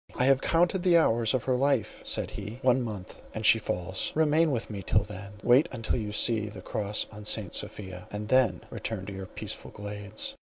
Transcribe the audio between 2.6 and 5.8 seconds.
"one month, and she falls. Remain with me till then; wait